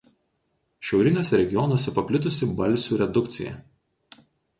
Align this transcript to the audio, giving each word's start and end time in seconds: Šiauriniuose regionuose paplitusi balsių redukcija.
Šiauriniuose 0.87 1.39
regionuose 1.41 1.93
paplitusi 1.97 2.49
balsių 2.63 2.99
redukcija. 3.03 3.53